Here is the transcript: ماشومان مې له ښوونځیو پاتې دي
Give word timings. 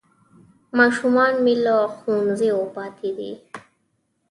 ماشومان 0.77 1.33
مې 1.43 1.53
له 1.65 1.75
ښوونځیو 1.95 2.59
پاتې 2.75 3.09
دي 3.17 3.31